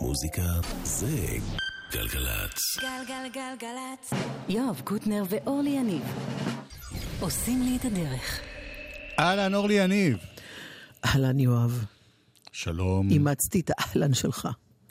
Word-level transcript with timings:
מוזיקה 0.00 0.42
זה 0.84 1.26
גלגלצ. 1.92 2.78
גלגלגלגלצ. 2.80 4.10
יואב 4.48 4.80
קוטנר 4.84 5.22
ואורלי 5.28 5.70
יניב 5.70 6.02
עושים 7.20 7.62
לי 7.62 7.76
את 7.76 7.84
הדרך. 7.84 8.40
אהלן, 9.18 9.54
אורלי 9.54 9.74
יניב. 9.74 10.16
אהלן 11.04 11.40
יואב, 11.40 11.84
שלום. 12.52 13.10
אימצתי 13.10 13.60
את 13.60 13.70
האהלן 13.78 14.14
שלך 14.14 14.48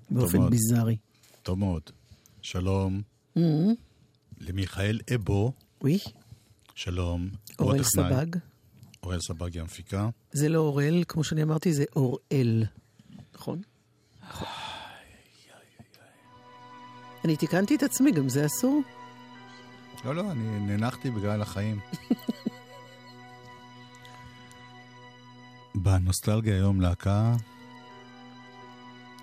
באופן. 0.10 0.50
ביזארי. 0.50 0.98
טוב 1.44 1.60
מאוד. 1.60 1.82
שלום. 2.42 3.02
Mm-hmm. 3.38 3.42
למיכאל 4.40 5.00
אבו, 5.16 5.52
וואי, 5.82 6.00
שלום. 6.76 7.30
אורל. 7.60 7.84
סבג. 7.84 8.26
אורל 9.04 9.20
סבג 9.20 9.54
היא 9.54 9.62
המפיקה. 9.62 10.10
זה 10.32 10.50
לא 10.50 10.60
אורל, 10.60 11.04
כמו 11.08 11.24
שאני 11.24 11.44
אמרתי, 11.44 11.74
זה 11.74 11.84
אוראל. 11.96 12.64
נכון? 13.36 13.62
נכון. 14.30 14.67
אני 17.26 17.36
תיקנתי 17.36 17.76
את 17.76 17.84
עצמי, 17.84 18.12
גם 18.12 18.30
זה 18.30 18.46
אסור? 18.46 18.82
לא, 20.06 20.16
לא, 20.16 20.32
אני 20.32 20.60
נאנחתי 20.60 21.12
בגלל 21.12 21.42
החיים. 21.42 21.80
בנוסטלגיה 25.76 26.56
היום 26.56 26.82
להקה 26.82 27.36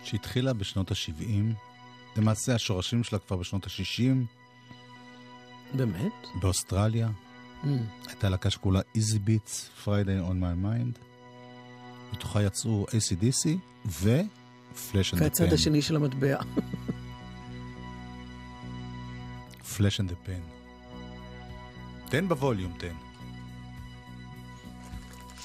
שהתחילה 0.04 0.52
בשנות 0.52 0.90
ה-70, 0.90 1.54
למעשה 2.16 2.54
השורשים 2.54 3.04
שלה 3.04 3.18
כבר 3.18 3.36
בשנות 3.36 3.66
ה-60, 3.66 4.14
באמת? 5.74 6.12
באוסטרליה. 6.40 7.08
Mm. 7.08 7.66
הייתה 8.06 8.28
להקה 8.28 8.50
שכולה 8.50 8.80
Easy 8.96 9.28
Beats, 9.28 9.84
Friday 9.84 10.30
on 10.30 10.32
My 10.32 10.64
Mind. 10.64 10.98
מתוכה 12.12 12.42
יצאו 12.42 12.86
ACDC 12.88 13.48
ו-Flash 13.86 15.14
and 15.14 15.16
the 15.16 15.20
והצד 15.20 15.48
Pen. 15.48 15.54
השני 15.54 15.82
של 15.82 15.96
המטבע. 15.96 16.36
Flash 19.73 19.99
and 19.99 20.09
the 20.09 20.15
Pen. 20.25 20.41
תן 22.09 22.27
בווליום, 22.27 22.73
תן. 22.77 22.95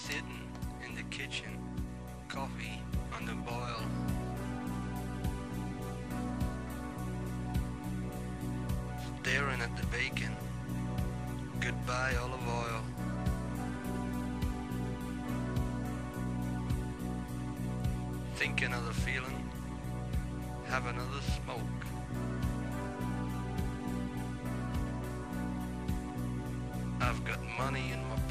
Sitting 0.06 0.44
in 0.86 0.94
the 0.94 1.06
kitchen, 1.18 1.58
coffee 2.28 2.78
on 3.16 3.26
the 3.26 3.36
boil. 3.50 3.82
Staring 9.22 9.60
at 9.66 9.76
the 9.76 9.86
bacon. 9.86 10.34
Goodbye, 11.60 12.14
olive 12.22 12.48
oil. 12.62 12.82
Think 18.36 18.62
another 18.62 18.92
feeling. 19.06 19.38
Have 20.72 20.86
another 20.86 21.22
smoke. 21.36 21.77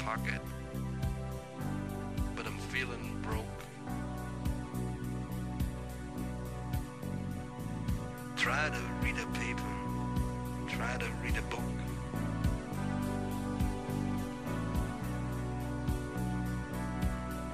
Pocket 0.09 0.41
but 2.35 2.47
I'm 2.47 2.57
feeling 2.73 3.19
broke. 3.21 3.45
Try 8.35 8.69
to 8.69 8.81
read 9.03 9.17
a 9.19 9.27
paper, 9.37 9.73
try 10.67 10.97
to 10.97 11.05
read 11.23 11.37
a 11.37 11.43
book. 11.53 11.77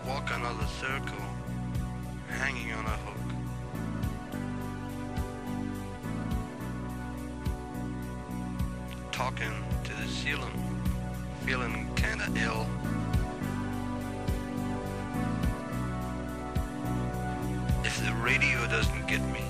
Walk 0.07 0.29
another 0.31 0.67
circle, 0.79 1.25
hanging 2.29 2.71
on 2.71 2.85
a 2.85 2.97
hook. 3.05 3.25
Talking 9.11 9.55
to 9.83 9.93
the 10.01 10.07
ceiling, 10.07 10.57
feeling 11.45 11.84
If 17.83 18.03
the 18.03 18.13
radio 18.15 18.65
doesn't 18.67 19.07
get 19.07 19.21
me, 19.31 19.44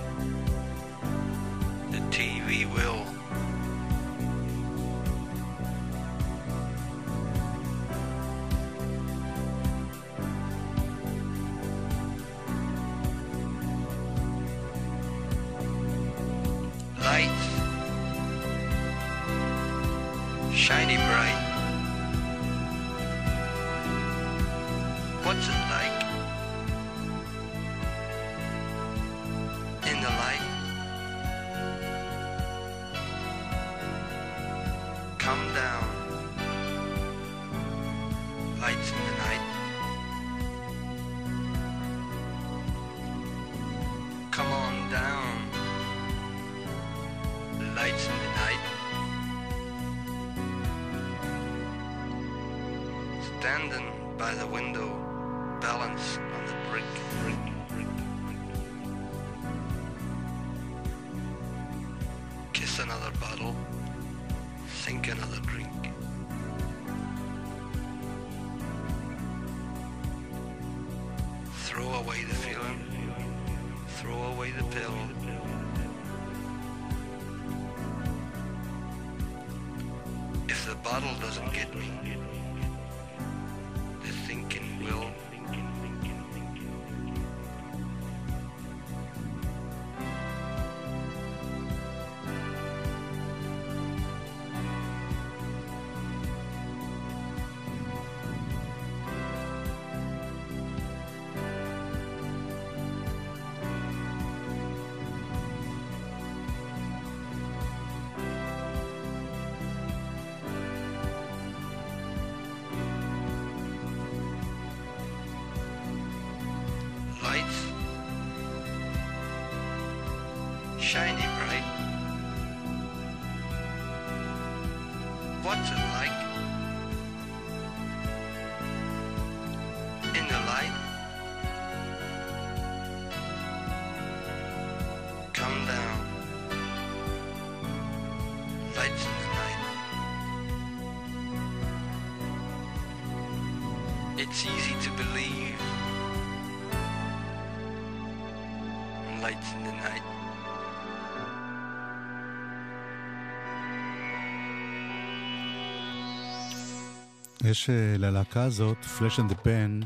יש 157.46 157.70
אה, 157.70 157.98
ללהקה 157.98 158.44
הזאת, 158.44 158.78
Flash 158.78 159.20
and 159.20 159.32
the 159.32 159.36
Pen, 159.36 159.86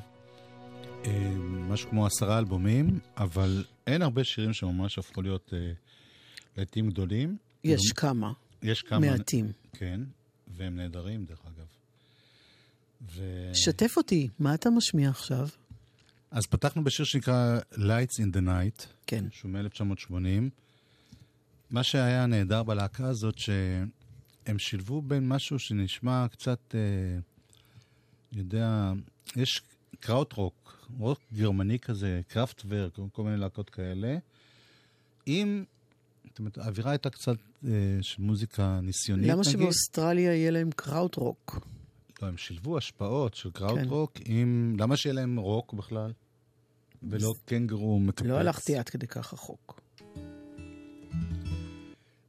אה, 1.05 1.33
משהו 1.69 1.89
כמו 1.89 2.05
עשרה 2.05 2.37
אלבומים, 2.39 2.99
אבל 3.17 3.65
אין 3.87 4.01
הרבה 4.01 4.23
שירים 4.23 4.53
שממש 4.53 4.97
הפכו 4.99 5.21
להיות 5.21 5.53
אה, 5.53 5.71
להיטים 6.57 6.89
גדולים. 6.89 7.37
יש 7.63 7.91
כמה, 7.91 8.31
יש 8.61 8.81
כמה... 8.81 8.99
מעטים. 8.99 9.51
כן, 9.73 10.01
והם 10.47 10.75
נהדרים, 10.75 11.25
דרך 11.25 11.39
אגב. 11.45 11.65
ו... 13.11 13.23
שתף 13.53 13.97
אותי, 13.97 14.29
מה 14.39 14.53
אתה 14.53 14.69
משמיע 14.69 15.09
עכשיו? 15.09 15.47
אז 16.31 16.45
פתחנו 16.45 16.83
בשיר 16.83 17.05
שנקרא 17.05 17.59
Lights 17.73 18.19
in 18.19 18.35
the 18.35 18.41
Night, 18.41 18.85
כן. 19.07 19.25
שהוא 19.31 19.51
מ-1980. 19.51 20.13
מה 21.69 21.83
שהיה 21.83 22.25
נהדר 22.25 22.63
בלהקה 22.63 23.07
הזאת, 23.07 23.37
שהם 23.37 24.59
שילבו 24.59 25.01
בין 25.01 25.27
משהו 25.27 25.59
שנשמע 25.59 26.27
קצת, 26.31 26.75
אה, 26.75 27.19
יודע, 28.33 28.91
יש 29.35 29.61
kraut 29.99 30.33
rock, 30.33 30.79
גרמני 31.33 31.79
כזה, 31.79 32.21
קראפטוורק, 32.27 32.99
כל 33.13 33.23
מיני 33.23 33.37
להקות 33.37 33.69
כאלה, 33.69 34.17
עם, 35.25 35.63
זאת 36.29 36.39
אומרת, 36.39 36.57
האווירה 36.57 36.91
הייתה 36.91 37.09
קצת 37.09 37.35
אה, 37.65 37.71
של 38.01 38.21
מוזיקה 38.21 38.79
ניסיונית, 38.81 39.27
למה 39.27 39.41
נגיד. 39.41 39.51
שבאוסטרליה 39.51 40.33
יהיה 40.33 40.51
להם 40.51 40.69
kraut 40.75 41.15
rock? 41.15 41.67
לא, 42.21 42.27
הם 42.27 42.37
שילבו 42.37 42.77
השפעות 42.77 43.33
של 43.35 43.51
kraut 43.51 44.09
כן. 44.13 44.23
עם... 44.25 44.75
למה 44.79 44.97
שיהיה 44.97 45.13
להם 45.13 45.39
רוק 45.39 45.73
בכלל? 45.73 46.13
ולא 47.03 47.33
קנגרו 47.45 47.99
מקפץ. 47.99 48.25
לא 48.25 48.37
הלכתי 48.37 48.77
עד 48.77 48.89
כדי 48.89 49.07
כך 49.07 49.33
רחוק. 49.33 49.81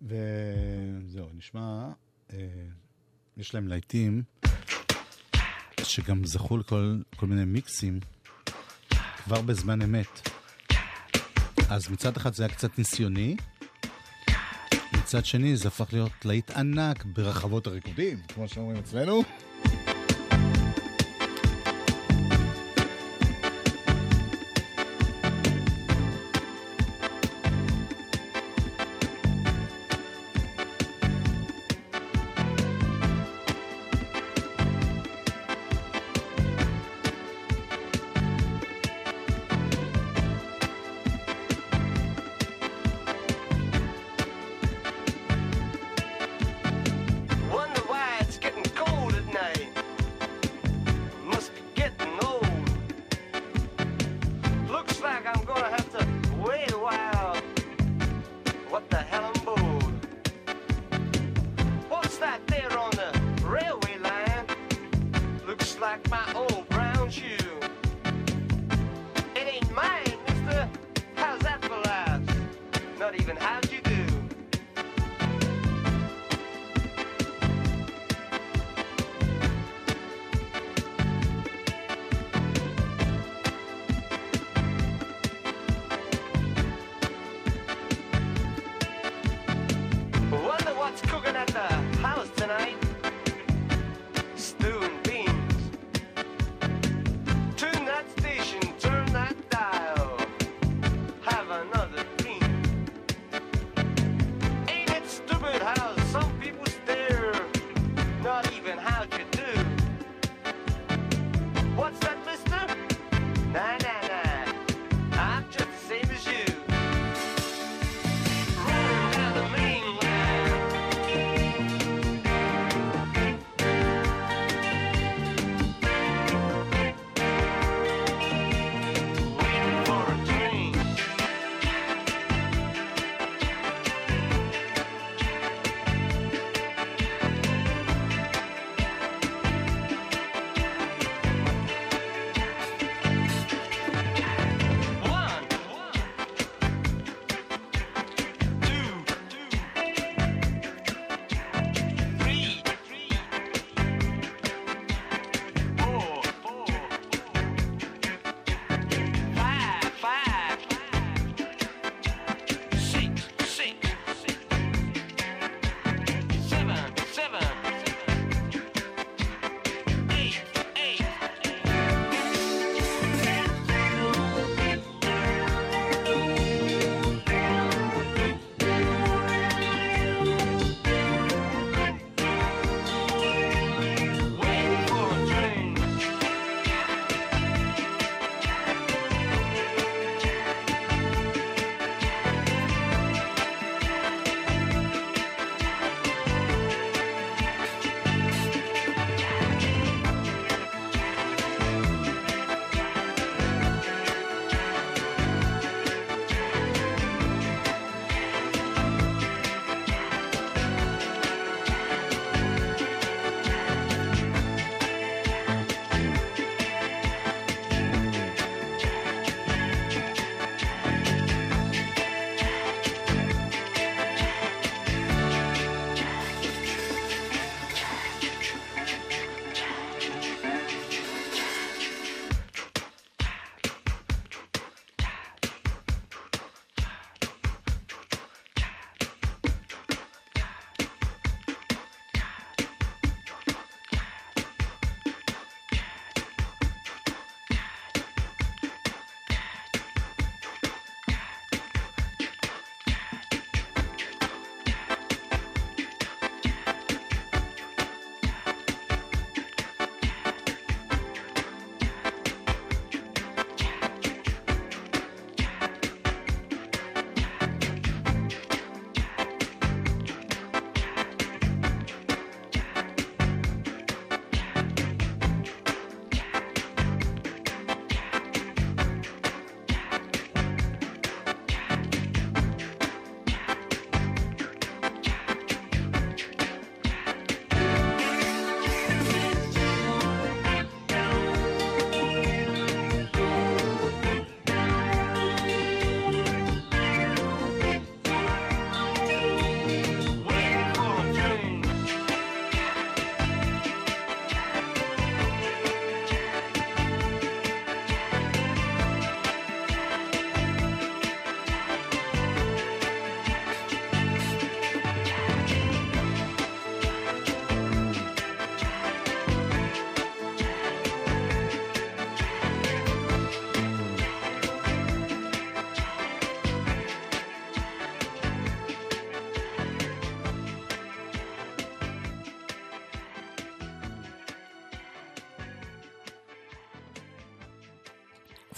וזהו, 0.02 1.26
נשמע, 1.34 1.92
אה, 2.32 2.38
יש 3.36 3.54
להם 3.54 3.68
להיטים 3.68 4.22
שגם 5.84 6.24
זכו 6.24 6.56
לכל 6.56 6.96
כל 7.16 7.26
מיני 7.26 7.44
מיקסים 7.44 8.00
כבר 9.24 9.40
בזמן 9.40 9.82
אמת. 9.82 10.28
אז 11.70 11.90
מצד 11.90 12.16
אחד 12.16 12.34
זה 12.34 12.44
היה 12.44 12.54
קצת 12.54 12.78
ניסיוני, 12.78 13.36
מצד 14.92 15.24
שני 15.24 15.56
זה 15.56 15.68
הפך 15.68 15.92
להיות 15.92 16.12
להיט 16.24 16.50
ענק 16.50 17.04
ברחבות 17.04 17.66
הריקודים, 17.66 18.18
כמו 18.34 18.48
שאומרים 18.48 18.76
אצלנו. 18.76 19.22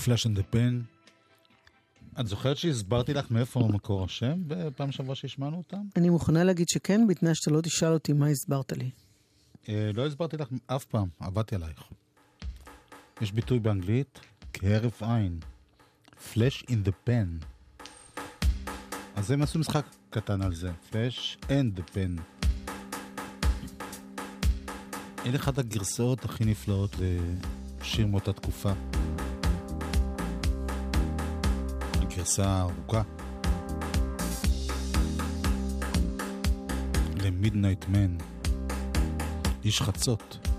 Flash 0.05 0.26
and 0.26 0.38
the 0.38 0.42
Pan. 0.55 1.00
את 2.21 2.26
זוכרת 2.26 2.56
שהסברתי 2.56 3.14
לך 3.14 3.30
מאיפה 3.30 3.68
מקור 3.73 4.04
השם 4.04 4.35
בפעם 4.47 4.92
שעברה 4.92 5.14
שהשמענו 5.14 5.56
אותם? 5.56 5.82
אני 5.97 6.11
מוכנה 6.11 6.44
להגיד 6.44 6.68
שכן, 6.68 7.06
בתנאי 7.06 7.35
שאתה 7.35 7.50
לא 7.50 7.61
תשאל 7.61 7.92
אותי 7.92 8.12
מה 8.12 8.26
הסברת 8.26 8.73
לי. 8.73 8.90
אה, 9.68 9.90
לא 9.94 10.06
הסברתי 10.06 10.37
לך 10.37 10.49
אף 10.66 10.85
פעם, 10.85 11.09
עבדתי 11.21 11.54
עלייך. 11.54 11.82
יש 13.21 13.32
ביטוי 13.32 13.59
באנגלית, 13.59 14.21
כהרף 14.52 15.02
עין. 15.02 15.38
flash 16.33 16.64
in 16.68 16.75
the 16.75 16.93
pan. 17.05 17.37
אז 19.16 19.30
הם 19.30 19.42
עשו 19.42 19.59
משחק 19.59 19.85
קטן 20.11 20.42
על 20.42 20.54
זה, 20.54 20.71
Flash 20.91 21.38
and 21.42 21.75
the 21.75 21.83
Pan. 21.83 22.17
אין 25.25 25.35
אחת 25.35 25.59
הגרסאות 25.59 26.25
הכי 26.25 26.44
נפלאות 26.44 26.97
לשיר 27.80 28.06
מאותה 28.06 28.32
תקופה. 28.32 28.73
גרסה 32.16 32.61
ארוכה. 32.61 33.02
למידנייט 37.16 37.85
מן, 37.88 38.16
איש 39.64 39.83
חצות. 39.83 40.51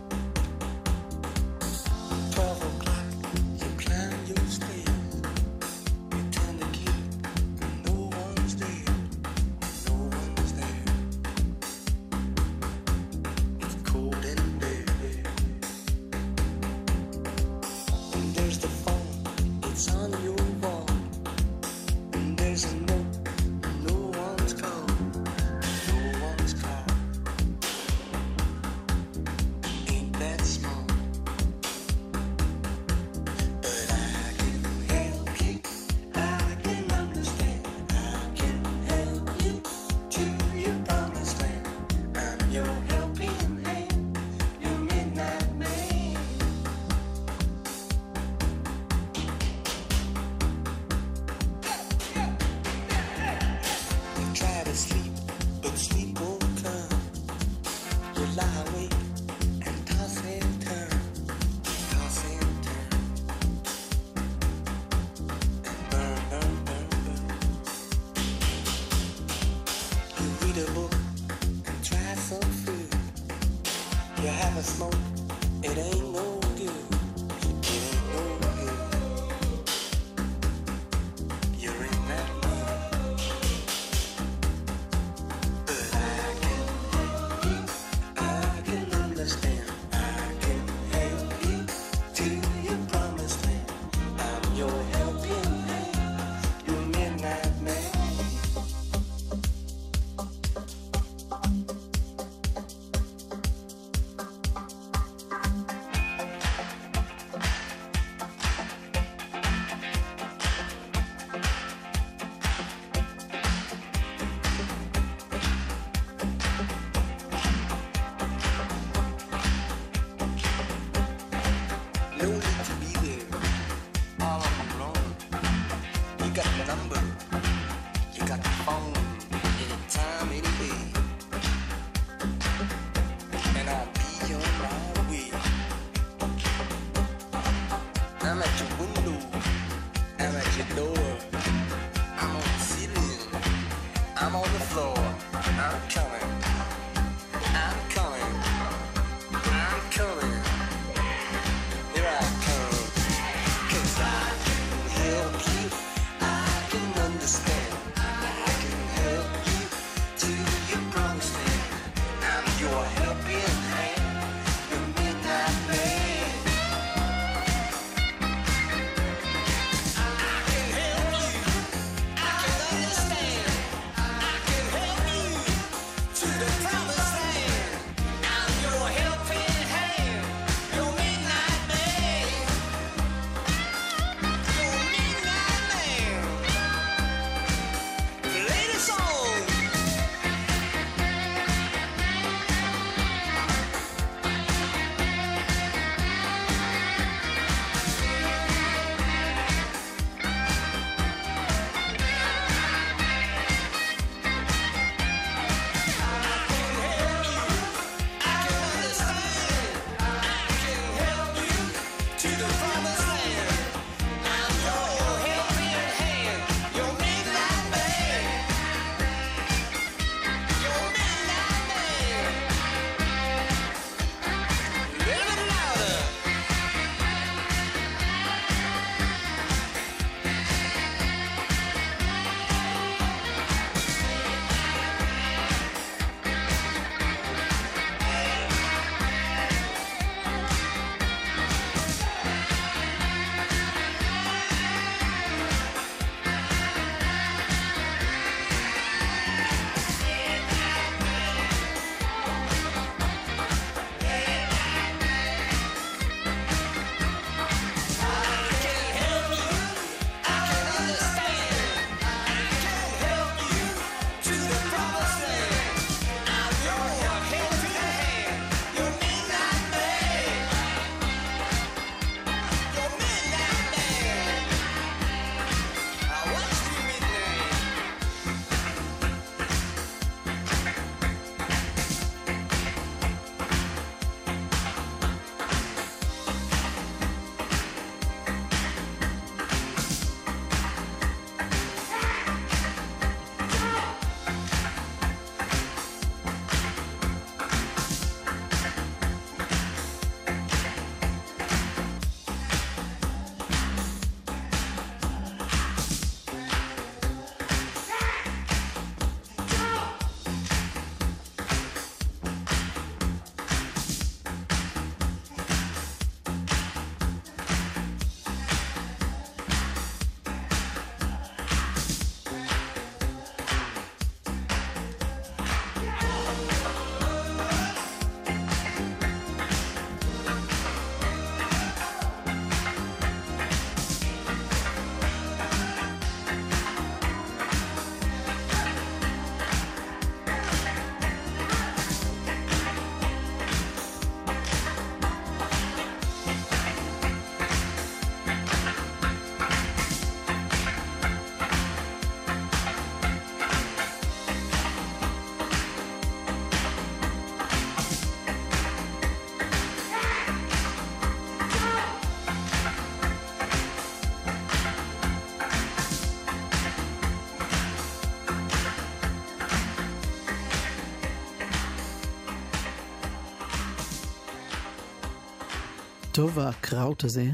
טוב 376.13 376.39
הקראוט 376.39 377.03
הזה, 377.03 377.29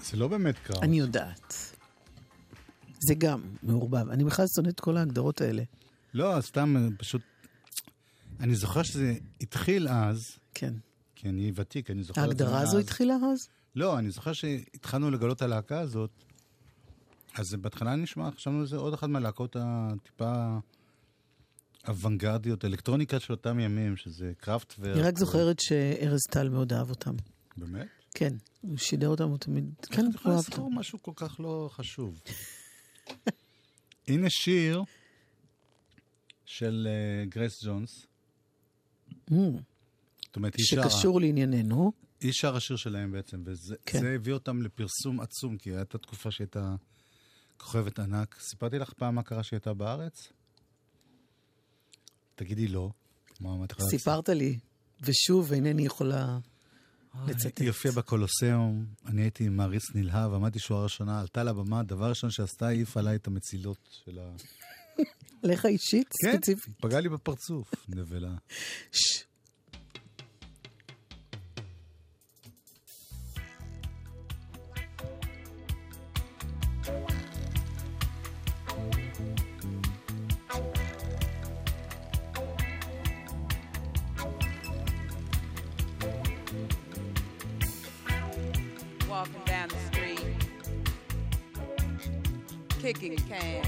זה 0.00 0.16
לא 0.16 0.28
באמת 0.28 0.54
קראוט. 0.58 0.82
אני 0.82 0.98
יודעת. 0.98 1.54
זה 2.98 3.14
גם 3.14 3.40
מעורבב. 3.62 4.10
אני 4.10 4.24
בכלל 4.24 4.46
שונא 4.56 4.68
את 4.68 4.80
כל 4.80 4.96
ההגדרות 4.96 5.40
האלה. 5.40 5.62
לא, 6.14 6.40
סתם, 6.40 6.76
אה, 6.76 6.88
פשוט... 6.98 7.22
אני 8.40 8.54
זוכר 8.54 8.82
שזה 8.82 9.14
התחיל 9.40 9.88
אז, 9.88 10.38
כן. 10.54 10.74
כי 11.14 11.28
אני 11.28 11.52
ותיק, 11.54 11.90
אני 11.90 12.02
זוכר 12.02 12.20
ההגדרה 12.20 12.60
הזו. 12.60 12.78
התחילה 12.78 13.14
אז? 13.14 13.48
לא, 13.74 13.98
אני 13.98 14.10
זוכר 14.10 14.32
שהתחלנו 14.32 15.10
לגלות 15.10 15.42
הלהקה 15.42 15.80
הזאת, 15.80 16.10
אז 17.34 17.54
בהתחלה 17.54 17.96
נשמע, 17.96 18.30
חשבנו 18.30 18.66
שזה 18.66 18.76
עוד 18.76 18.94
אחת 18.94 19.08
מהלהקות 19.08 19.56
הטיפה 19.60 20.58
אוונגרדיות, 21.88 22.64
אלקטרוניקה 22.64 23.20
של 23.20 23.32
אותם 23.32 23.60
ימים, 23.60 23.96
שזה 23.96 24.32
קראפטוורק. 24.38 24.96
אני 24.96 25.02
רק 25.02 25.18
זוכרת 25.18 25.60
שארז 25.60 26.20
טל 26.30 26.48
מאוד 26.48 26.72
אהב 26.72 26.90
אותם. 26.90 27.14
באמת? 27.56 27.95
כן, 28.18 28.34
הוא 28.60 28.76
שידר 28.76 29.08
אותם, 29.08 29.28
הוא 29.28 29.38
תמיד... 29.38 29.64
כן, 29.90 30.04
הוא 30.04 30.14
יכולה 30.14 30.34
אהב 30.34 30.44
אותם. 30.44 30.52
לזכור 30.52 30.70
משהו 30.70 31.02
כל 31.02 31.12
כך 31.16 31.40
לא 31.40 31.68
חשוב? 31.72 32.20
הנה 34.08 34.30
שיר 34.30 34.82
של 36.44 36.88
אה, 36.90 37.24
גרייס 37.24 37.64
ג'ונס. 37.64 38.06
Mm, 39.30 39.34
זאת 40.26 40.36
אומרת, 40.36 40.56
היא 40.56 40.64
שרה. 40.64 40.90
שקשור 40.90 41.20
לענייננו. 41.20 41.92
היא 42.20 42.32
שרה 42.32 42.60
שיר 42.60 42.76
שלהם 42.76 43.12
בעצם, 43.12 43.42
וזה 43.46 43.76
כן. 43.86 44.06
הביא 44.14 44.32
אותם 44.32 44.62
לפרסום 44.62 45.20
עצום, 45.20 45.58
כי 45.58 45.70
הייתה 45.70 45.98
תקופה 45.98 46.30
שהייתה 46.30 46.74
כוכבת 47.56 47.98
ענק. 47.98 48.36
סיפרתי 48.40 48.78
לך 48.78 48.92
פעם 48.92 49.14
מה 49.14 49.22
קרה 49.22 49.42
שהיא 49.42 49.56
הייתה 49.56 49.74
בארץ? 49.74 50.32
תגידי 52.34 52.68
לא. 52.68 52.90
מה, 53.40 53.56
מה 53.56 53.66
סיפרת 53.90 54.28
לי, 54.28 54.58
ושוב 55.00 55.52
אינני 55.52 55.86
יכולה? 55.86 56.38
לצטט. 57.26 57.58
היא 57.58 57.68
הופיעה 57.68 57.94
בקולוסיאום, 57.94 58.86
אני 59.06 59.22
הייתי 59.22 59.48
מעריץ 59.48 59.82
נלהב, 59.94 60.34
עמדתי 60.34 60.58
שורה 60.58 60.82
ראשונה, 60.82 61.20
עלתה 61.20 61.42
לבמה, 61.44 61.82
דבר 61.82 62.08
ראשון 62.08 62.30
שעשתה, 62.30 62.66
העיפה 62.66 63.00
עליי 63.00 63.16
את 63.16 63.26
המצילות 63.26 63.78
של 64.04 64.18
ה... 64.18 64.32
לך 65.42 65.66
אישית? 65.66 66.08
כן, 66.22 66.32
ספציפית. 66.36 66.74
פגעה 66.80 67.00
לי 67.00 67.08
בפרצוף, 67.08 67.72
נבלה. 67.88 68.34
ש- 68.92 69.22
kicking 92.92 93.16
cans, 93.16 93.66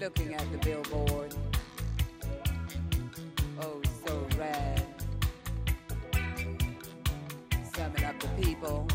looking 0.00 0.32
at 0.32 0.50
the 0.50 0.56
billboard. 0.64 1.34
Oh, 3.60 3.82
so 4.06 4.26
rad. 4.38 4.82
Summing 7.74 8.04
up 8.04 8.18
the 8.18 8.28
people, 8.40 8.88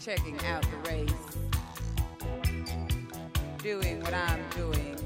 checking 0.00 0.36
out 0.46 0.62
the 0.62 0.90
race, 0.90 1.12
doing 3.58 4.00
what 4.00 4.14
I'm 4.14 4.42
doing, 4.56 4.96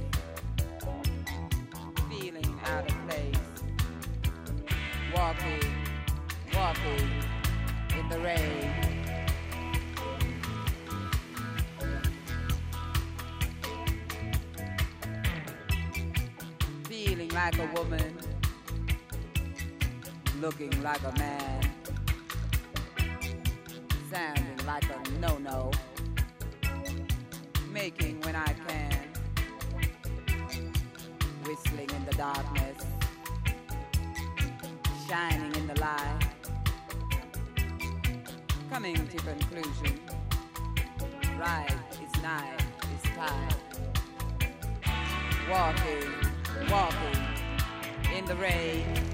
feeling 2.08 2.60
out 2.64 2.90
of 2.90 2.96
place 3.06 3.36
walking, 5.14 5.60
walking 6.54 7.10
in 7.98 8.08
the 8.08 8.18
rain. 8.20 8.97
Like 17.50 17.70
a 17.70 17.80
woman, 17.80 18.18
looking 20.38 20.82
like 20.82 21.00
a 21.02 21.18
man, 21.18 21.62
sounding 24.10 24.66
like 24.66 24.84
a 24.84 25.10
no-no, 25.18 25.70
making 27.72 28.20
when 28.20 28.36
I 28.36 28.54
can, 28.66 28.98
whistling 31.44 31.88
in 31.88 32.04
the 32.04 32.14
darkness. 32.18 32.84
Shining 35.08 35.54
in 35.56 35.66
the 35.68 35.80
light, 35.80 36.28
coming 38.70 38.94
to 38.94 39.16
conclusion. 39.16 39.98
Right 41.40 41.74
is 41.92 42.22
night 42.22 42.62
is 42.94 43.10
time. 43.12 43.48
Walking, 45.50 46.12
walking 46.70 47.27
in 48.18 48.26
the 48.26 48.34
rain. 48.34 49.07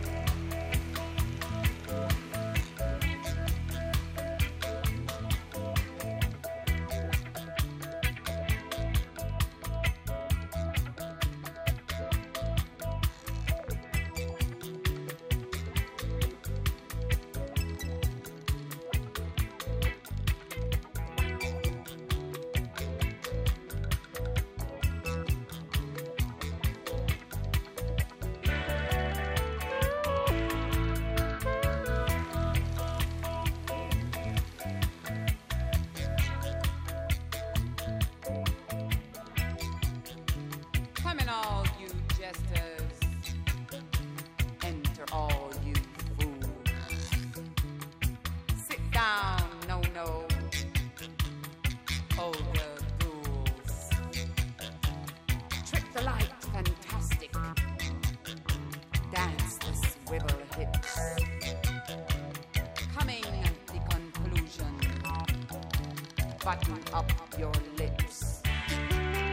Button 66.45 66.79
up 66.93 67.11
your 67.39 67.53
lips. 67.79 68.43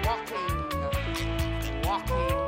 Walking, 0.05 1.83
walking 1.83 2.40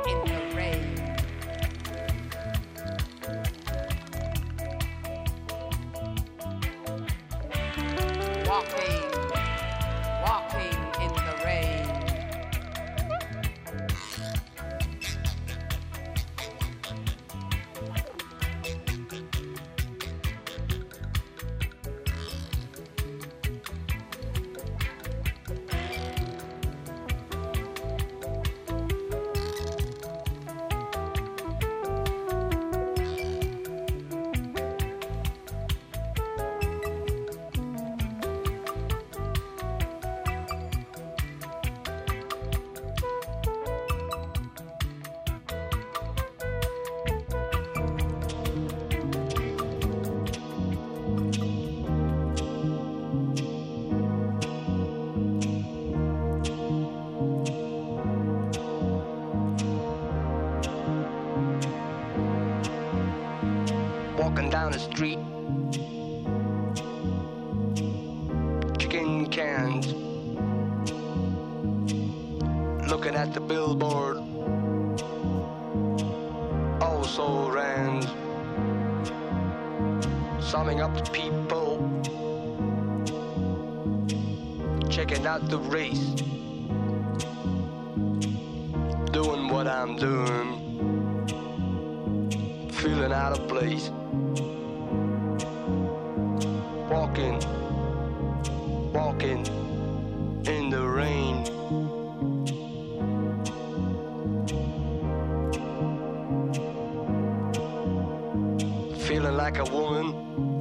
Feeling 109.24 109.38
like 109.38 109.58
a 109.58 109.64
woman, 109.64 110.60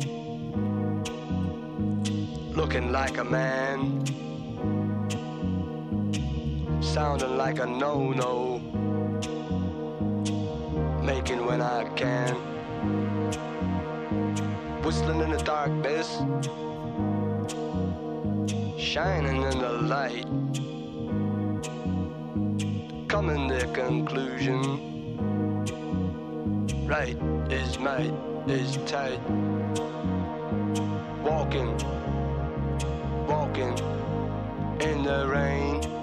looking 2.53 2.93
like 2.93 3.17
a 3.17 3.23
man, 3.25 4.05
sounding 6.81 7.35
like 7.35 7.59
a 7.59 7.65
no-no, 7.65 8.59
making 11.03 11.45
when 11.45 11.61
I 11.61 11.83
can, 11.97 12.35
whistling 14.81 15.19
in 15.19 15.31
the 15.31 15.43
darkness, 15.43 16.19
shining 18.79 19.41
in 19.43 19.59
the 19.59 19.73
light, 19.93 20.25
coming 23.09 23.49
to 23.49 23.67
conclusion. 23.73 24.92
Right 26.93 27.17
is 27.49 27.79
might 27.79 28.13
is 28.47 28.77
tight. 28.85 29.19
Walking, 31.23 31.75
walking 33.25 33.73
in 34.79 35.01
the 35.01 35.27
rain. 35.27 36.02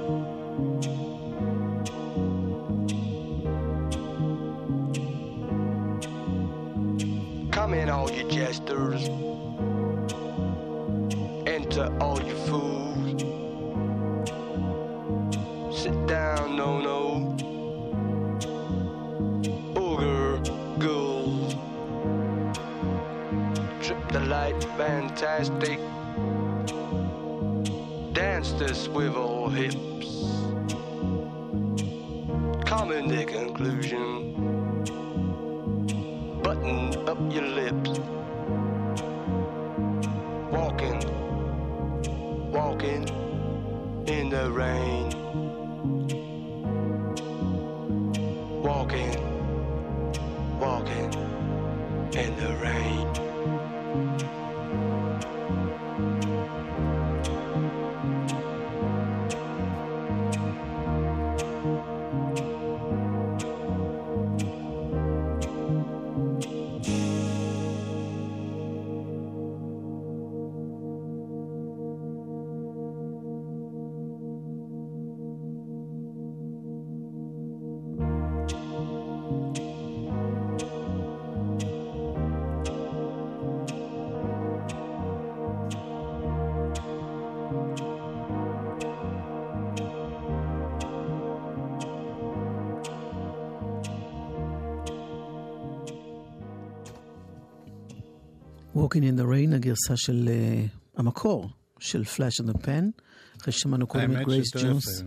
Walking 98.81 99.03
in 99.03 99.21
the 99.21 99.25
Rain, 99.25 99.55
הגרסה 99.55 99.97
של 99.97 100.29
אה, 100.29 101.01
המקור 101.01 101.51
של 101.79 102.03
Flash 102.03 102.45
and 102.45 102.49
the 102.49 102.57
Pan, 102.57 103.03
אחרי 103.41 103.53
ששמענו 103.53 103.87
קודם 103.87 104.17
את 104.17 104.27
גרייס 104.27 104.57
ג'ונס. 104.57 105.03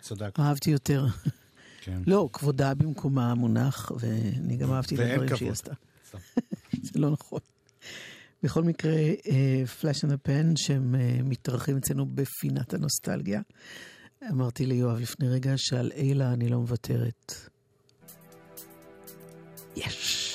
צדקת. 0.00 0.40
אהבתי 0.40 0.70
יותר. 0.70 1.06
כן. 1.80 2.02
לא, 2.06 2.28
כבודה 2.32 2.74
במקומה 2.74 3.34
מונח, 3.34 3.92
ואני 4.00 4.56
גם 4.56 4.72
אהבתי 4.72 4.94
את 4.94 5.00
הדברים. 5.00 5.36
שהיא 5.36 5.50
עשתה. 5.50 5.72
זה 6.92 6.98
לא 6.98 7.10
נכון. 7.10 7.40
בכל 8.42 8.62
מקרה, 8.62 8.92
Flash 9.80 10.04
and 10.04 10.12
ה 10.12 10.21
Pan, 10.21 10.56
שהם 10.56 10.94
אה, 10.94 11.18
מתארחים 11.24 11.76
אצלנו 11.76 12.06
בפינת 12.06 12.74
הנוסטלגיה. 12.74 13.40
אמרתי 14.30 14.66
ליואב 14.66 14.98
לפני 14.98 15.28
רגע 15.28 15.52
שעל 15.56 15.92
אילה 15.92 16.32
אני 16.32 16.48
לא 16.48 16.60
מוותרת. 16.60 17.34
יש, 19.76 20.29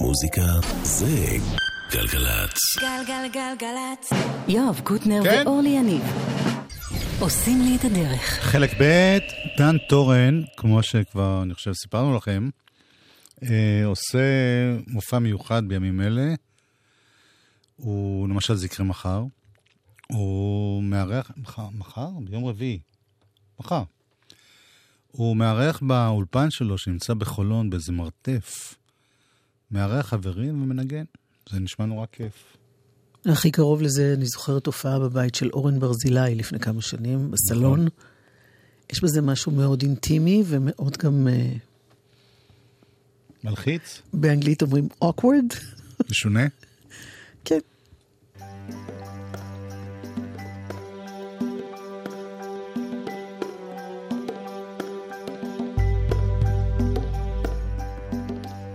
מוזיקה 0.00 0.46
זה 0.82 1.36
גלגלצ. 1.92 2.58
גלגלגלגלצ. 2.80 4.10
יואב 4.48 4.80
קוטנר 4.84 5.22
כן? 5.24 5.42
ואורלי 5.46 5.68
יניב 5.68 6.02
עושים 7.20 7.60
לי 7.60 7.76
את 7.76 7.84
הדרך. 7.84 8.38
חלק 8.40 8.70
ב', 8.80 9.18
דן 9.58 9.76
טורן, 9.88 10.42
כמו 10.56 10.82
שכבר, 10.82 11.42
אני 11.42 11.54
חושב, 11.54 11.72
סיפרנו 11.72 12.16
לכם, 12.16 12.48
אה, 13.42 13.82
עושה 13.84 14.18
מופע 14.86 15.18
מיוחד 15.18 15.68
בימים 15.68 16.00
אלה. 16.00 16.34
הוא, 17.76 18.28
למשל, 18.28 18.54
זה 18.54 18.66
יקרה 18.66 18.86
מחר. 18.86 19.24
הוא 20.12 20.82
מארח, 20.82 21.30
מחר, 21.36 21.68
מחר? 21.72 22.08
ביום 22.20 22.44
רביעי. 22.44 22.78
מחר. 23.60 23.82
הוא 25.18 25.36
מארח 25.36 25.80
באולפן 25.82 26.50
שלו, 26.50 26.78
שנמצא 26.78 27.14
בחולון, 27.14 27.70
באיזה 27.70 27.92
מרתף. 27.92 28.74
מארח 29.70 30.06
חברים 30.06 30.62
ומנגן. 30.62 31.04
זה 31.50 31.60
נשמע 31.60 31.86
נורא 31.86 32.06
כיף. 32.12 32.56
הכי 33.24 33.50
קרוב 33.50 33.82
לזה, 33.82 34.14
אני 34.16 34.26
זוכרת 34.26 34.66
הופעה 34.66 34.98
בבית 34.98 35.34
של 35.34 35.50
אורן 35.52 35.80
ברזילי 35.80 36.34
לפני 36.34 36.58
כמה 36.58 36.82
שנים, 36.82 37.30
בסלון. 37.30 37.88
יש 38.92 39.02
בזה 39.04 39.22
משהו 39.22 39.52
מאוד 39.52 39.82
אינטימי 39.82 40.42
ומאוד 40.46 40.96
גם, 40.96 41.28
אה, 41.28 41.52
מלחיץ? 43.44 44.02
באנגלית 44.12 44.62
אומרים 44.62 44.88
awkward. 45.04 45.54
משונה? 46.10 46.46
כן. 47.44 47.58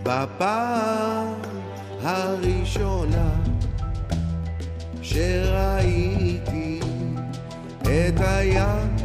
בפעם 0.03 1.33
הראשונה 2.03 3.29
שראיתי 5.01 6.79
את 7.81 8.19
הים 8.19 8.95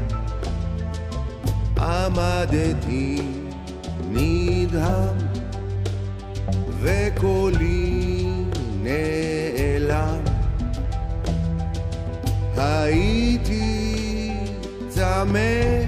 עמדתי 1.78 3.22
נדהם 4.10 5.16
וקולי 6.80 8.26
נעלם. 8.82 10.18
הייתי 12.56 14.32
צמא 14.88 15.87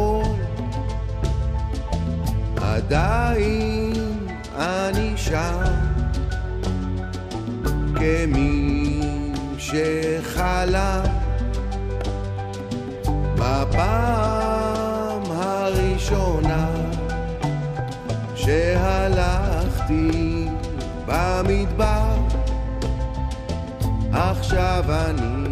הכחול 0.00 0.22
עדיין 2.62 3.92
אני 4.56 5.12
שם 5.16 5.62
כמי 7.94 9.00
שחלם. 9.58 11.04
בפעם 13.34 15.22
הראשונה 15.30 16.70
שהלכתי 18.34 19.68
במדבר 21.06 22.16
עכשיו 24.12 24.84
אני 24.88 25.48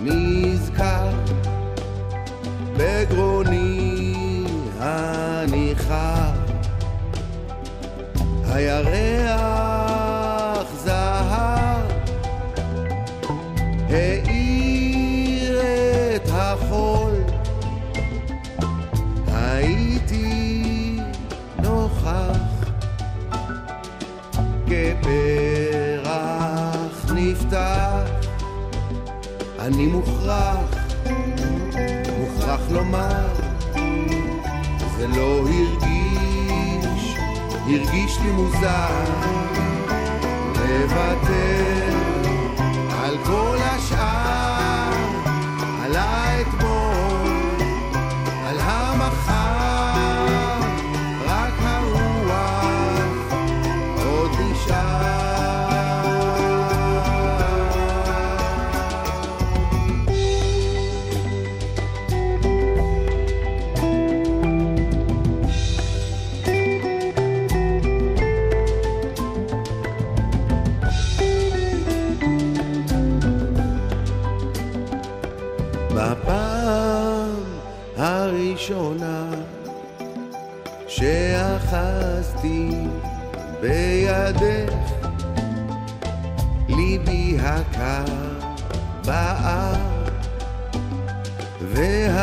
נזכר 0.00 1.05
בגרוני 2.76 4.44
הניחר 4.80 6.32
הירח 8.44 9.65
הרגיש, 37.68 38.18
לי 38.18 38.30
מוזר 38.30 39.04
לוותר 40.54 41.96
על 42.90 43.18
כל 43.26 43.56
השאר, 43.60 44.05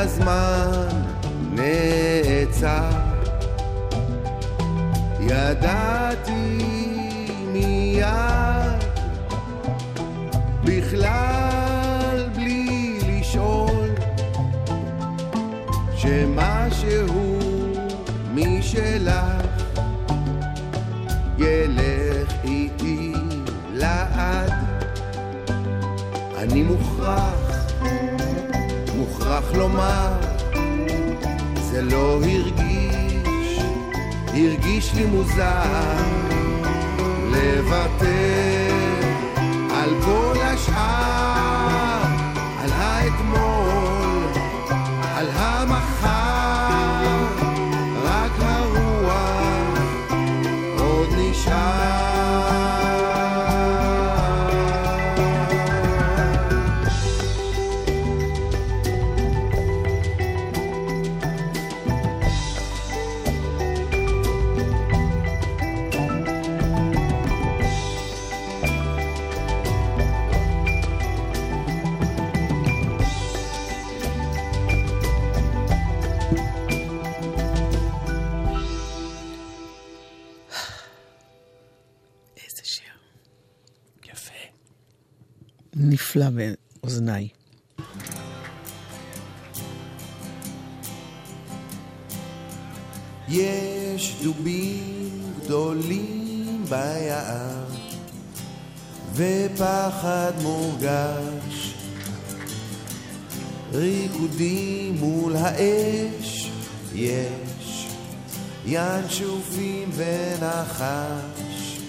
as 0.04 0.20
mãos. 0.20 0.73
זה 31.74 31.82
לא 31.82 32.20
הרגיש, 32.24 33.60
הרגיש 34.28 34.94
לי 34.96 35.06
מוזר 35.06 35.98
לוותר 37.32 38.74
על 39.72 39.90
כל 40.06 40.34
השאר, 40.42 41.23
נפלא 86.16 86.30
באוזניי. 86.82 87.28
יש 93.30 94.16
דובים 94.24 95.34
גדולים 95.44 96.66
ביער, 96.70 97.66
ופחד 99.14 100.32
מורגש. 100.42 101.74
ריקודים 103.72 104.96
מול 105.00 105.36
האש, 105.36 106.52
יש 106.96 107.88
ינשופים 108.66 109.90
ונחש. 109.96 111.80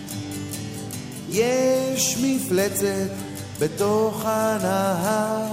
יש 1.30 2.16
מפלצת 2.22 3.23
בתוך 3.64 4.22
הנהר, 4.24 5.46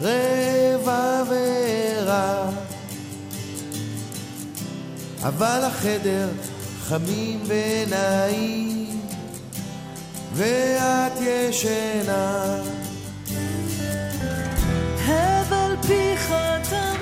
רבע 0.00 1.22
ורע. 1.28 2.50
אבל 5.22 5.60
החדר 5.64 6.28
חמים 6.82 7.42
ונעים, 7.46 9.00
ואת 10.34 11.12
ישנה. 11.20 12.56
הבל 15.06 15.76
פיך 15.86 16.34
תמיד 16.70 16.97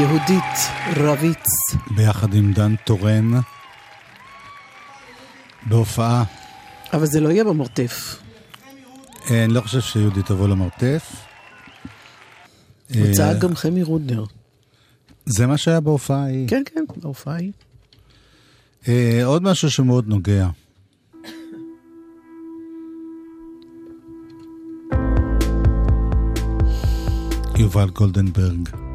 יהודית 0.00 0.58
רביץ. 0.96 1.46
ביחד 1.96 2.34
עם 2.34 2.52
דן 2.52 2.74
טורן, 2.84 3.30
בהופעה. 5.66 6.24
אבל 6.92 7.06
זה 7.06 7.20
לא 7.20 7.28
יהיה 7.28 7.44
במרתף. 7.44 8.22
אה, 9.30 9.44
אני 9.44 9.52
לא 9.52 9.60
חושב 9.60 9.80
שיהודי 9.80 10.22
תבוא 10.22 10.48
למרתף. 10.48 11.16
הוצאה 12.94 13.28
אה, 13.28 13.38
גם 13.38 13.56
חמי 13.56 13.82
רודנר. 13.82 14.24
זה 15.26 15.46
מה 15.46 15.58
שהיה 15.58 15.80
בהופעה 15.80 16.22
ההיא. 16.22 16.48
כן, 16.48 16.62
כן, 16.74 16.84
בהופעה 16.96 17.34
היא. 17.34 17.52
אה, 18.88 19.20
עוד 19.24 19.42
משהו 19.42 19.70
שמאוד 19.70 20.08
נוגע. 20.08 20.48
יובל 27.56 27.90
גולדנברג. 27.90 28.89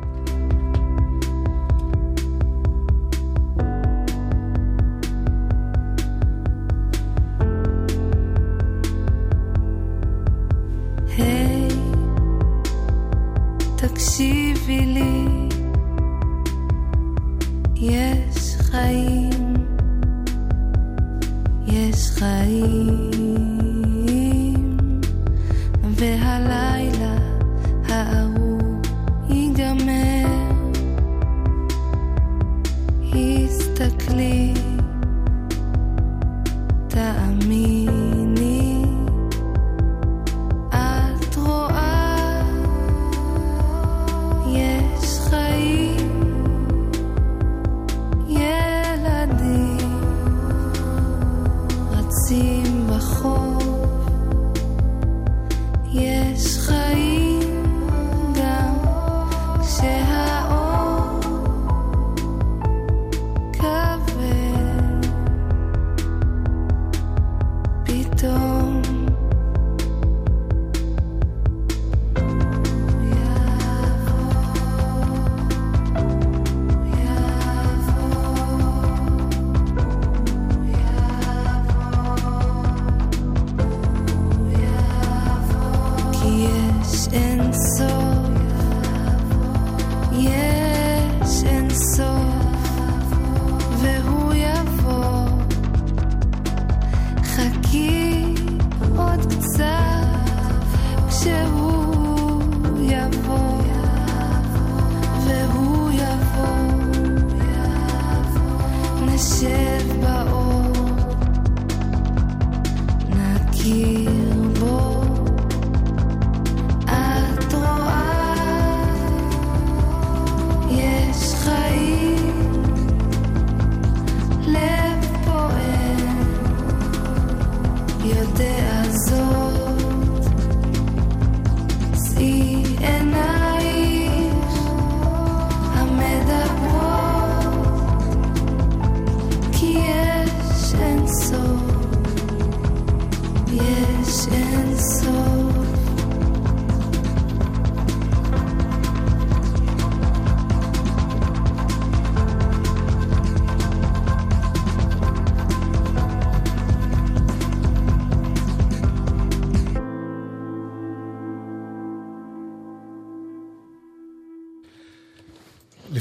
יש 17.90 18.56
חיים, 18.62 19.54
יש 21.68 22.10
חיים. 22.20 23.15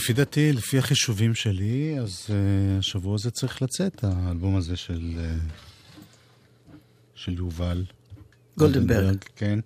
לפי 0.05 0.13
דעתי, 0.13 0.53
לפי 0.53 0.79
החישובים 0.79 1.35
שלי, 1.35 1.97
אז 2.01 2.27
uh, 2.27 2.33
השבוע 2.79 3.15
הזה 3.15 3.31
צריך 3.31 3.63
לצאת, 3.63 4.05
האלבום 4.05 4.57
הזה 4.57 4.77
של, 4.77 5.13
uh, 5.17 5.53
של 7.15 7.39
יובל. 7.39 7.85
גולדנברג. 8.59 9.17
כן. 9.37 9.59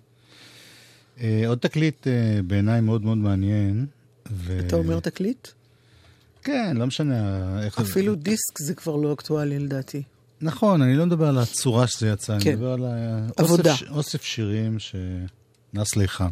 Uh, 1.17 1.21
עוד 1.47 1.57
תקליט 1.57 2.07
uh, 2.07 2.09
בעיניי 2.47 2.81
מאוד 2.81 3.01
מאוד 3.01 3.17
מעניין. 3.17 3.85
ו... 4.31 4.59
אתה 4.67 4.75
אומר 4.75 4.99
תקליט? 4.99 5.47
כן, 6.43 6.77
לא 6.77 6.87
משנה 6.87 7.45
איך... 7.63 7.79
אפילו 7.79 8.15
דיסק 8.15 8.59
זה 8.59 8.75
כבר 8.75 8.95
לא 8.95 9.13
אקטואלי 9.13 9.59
לדעתי. 9.59 10.03
נכון, 10.41 10.81
אני 10.81 10.95
לא 10.95 11.05
מדבר 11.05 11.27
על 11.27 11.37
הצורה 11.37 11.87
שזה 11.87 12.09
יצא, 12.09 12.33
אני 12.33 12.43
כן. 12.43 12.53
מדבר 12.53 12.71
על 12.71 12.85
עבודה. 13.37 13.71
האוסף, 13.71 13.89
אוסף 13.89 14.23
שירים 14.23 14.77
שנס 14.79 15.95
ליחם, 15.95 16.31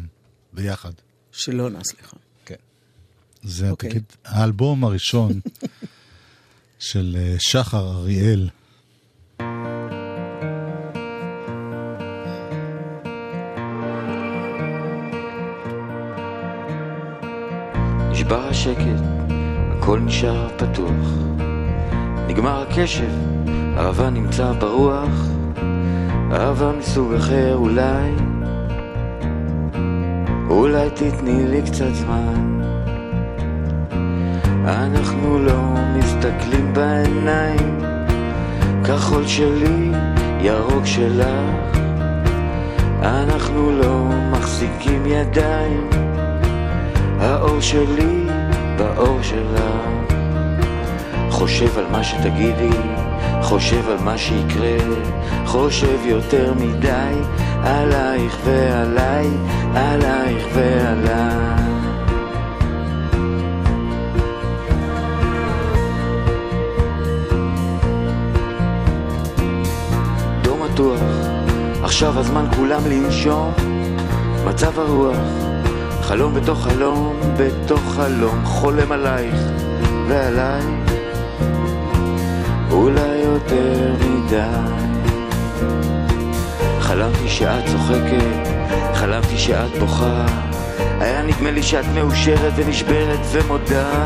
ביחד. 0.52 0.92
שלא 1.32 1.70
נס 1.70 1.86
לך. 2.00 2.14
זה 3.42 3.70
אוקיי. 3.70 3.88
התקליט, 3.88 4.12
האלבום 4.24 4.84
הראשון 4.84 5.32
של 6.78 7.16
אה, 7.18 7.34
שחר 7.38 7.90
אריאל. 7.90 8.48
נשבר 18.10 18.48
השקט, 18.48 19.02
הכל 19.70 20.00
נשאר 20.00 20.48
פתוח. 20.56 21.08
נגמר 22.28 22.62
הקשב, 22.62 23.12
אהבה 23.76 24.10
נמצא 24.10 24.52
ברוח. 24.52 25.28
אהבה 26.32 26.72
מסוג 26.72 27.12
אחר 27.12 27.54
אולי, 27.54 28.10
אולי 30.50 30.90
תתני 30.90 31.46
לי 31.46 31.62
קצת 31.62 31.94
זמן. 31.94 32.57
אנחנו 34.68 35.38
לא 35.38 35.74
מסתכלים 35.96 36.72
בעיניים, 36.72 37.78
כחול 38.84 39.26
שלי, 39.26 39.92
ירוק 40.40 40.84
שלך. 40.84 41.26
אנחנו 43.02 43.72
לא 43.72 44.08
מחזיקים 44.30 45.06
ידיים. 45.06 45.88
האור 47.20 47.60
שלי 47.60 48.26
באור 48.76 49.22
שלך 49.22 49.62
חושב 51.30 51.78
על 51.78 51.84
מה 51.92 52.04
שתגידי, 52.04 52.76
חושב 53.42 53.88
על 53.88 54.04
מה 54.04 54.18
שיקרה 54.18 54.76
חושב 55.46 55.98
יותר 56.04 56.54
מדי 56.54 57.14
עלייך 57.62 58.38
ועליי, 58.44 59.28
עלייך 59.74 60.46
ועליי 60.54 61.57
עכשיו 71.88 72.18
הזמן 72.18 72.44
כולם 72.56 72.86
לנשום 72.86 73.52
מצב 74.44 74.78
הרוח 74.78 75.16
חלום 76.02 76.34
בתוך 76.34 76.64
חלום, 76.64 77.20
בתוך 77.36 77.80
חלום, 77.80 78.44
חולם 78.44 78.92
עלייך 78.92 79.34
ועליי, 80.08 80.62
אולי 82.70 83.16
יותר 83.24 83.94
מדי. 84.00 84.42
חלמתי 86.80 87.28
שאת 87.28 87.66
צוחקת, 87.66 88.48
חלמתי 88.94 89.38
שאת 89.38 89.78
בוכה, 89.78 90.26
היה 91.00 91.22
נדמה 91.22 91.50
לי 91.50 91.62
שאת 91.62 91.84
מאושרת 91.94 92.52
ונשברת 92.56 93.20
ומודה. 93.32 94.04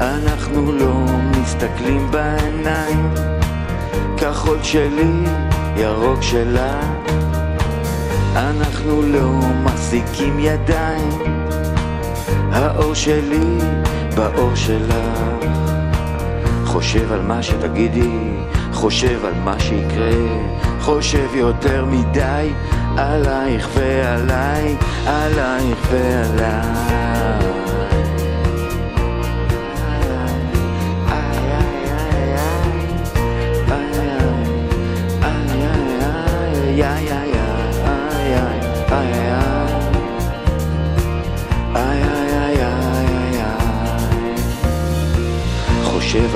אנחנו 0.00 0.72
לא 0.72 1.04
מסתכלים 1.40 2.10
בעיניים, 2.10 3.14
כחול 4.16 4.58
שלי, 4.62 5.24
ירוק 5.78 6.22
שלה. 6.22 6.80
אנחנו 8.36 9.02
לא 9.02 9.30
מחזיקים 9.64 10.38
ידיים, 10.38 11.18
האור 12.52 12.94
שלי 12.94 13.58
באור 14.14 14.54
שלך. 14.54 14.94
חושב 16.64 17.12
על 17.12 17.22
מה 17.22 17.42
שתגידי, 17.42 18.18
חושב 18.72 19.24
על 19.24 19.34
מה 19.44 19.60
שיקרה, 19.60 20.10
חושב 20.80 21.34
יותר 21.34 21.84
מדי 21.84 22.50
עלייך 22.96 23.68
ועליי, 23.74 24.76
עלייך 25.06 25.78
ועליי. 25.90 27.17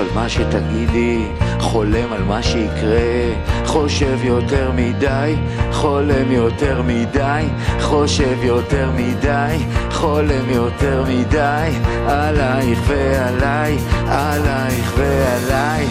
על 0.02 0.08
מה 0.14 0.28
שתגידי, 0.28 1.26
חולם 1.60 2.12
על 2.12 2.22
מה 2.22 2.42
שיקרה, 2.42 3.32
חושב 3.64 4.18
יותר 4.24 4.70
מדי, 4.74 5.34
חולם 5.72 6.32
יותר 6.32 6.82
מדי, 6.82 7.44
חושב 7.80 8.36
יותר 8.42 8.90
מדי, 8.96 9.56
חולם 9.90 10.50
יותר 10.50 11.04
מדי, 11.08 11.70
עלייך 12.06 12.78
ועליי, 12.86 13.78
עלייך 14.06 14.92
ועליי. 14.96 15.86